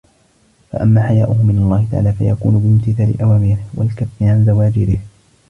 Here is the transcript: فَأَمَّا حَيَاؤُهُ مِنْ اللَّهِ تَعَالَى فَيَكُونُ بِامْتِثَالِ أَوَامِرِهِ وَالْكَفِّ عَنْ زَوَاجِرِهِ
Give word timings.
فَأَمَّا 0.71 1.07
حَيَاؤُهُ 1.07 1.43
مِنْ 1.43 1.57
اللَّهِ 1.57 1.87
تَعَالَى 1.91 2.13
فَيَكُونُ 2.13 2.59
بِامْتِثَالِ 2.59 3.21
أَوَامِرِهِ 3.21 3.57
وَالْكَفِّ 3.75 4.09
عَنْ 4.23 4.45
زَوَاجِرِهِ 4.45 4.99